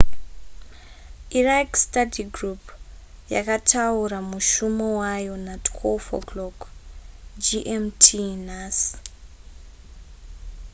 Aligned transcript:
iraq 1.39 1.71
study 1.85 2.23
group 2.37 2.61
yakataura 3.33 4.17
mushumo 4.31 4.87
wayo 5.01 5.33
na12.00 5.45 6.51
gmt 7.43 8.05
nhasi 8.45 8.95